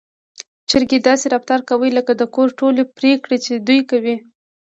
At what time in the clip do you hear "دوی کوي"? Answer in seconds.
3.67-4.15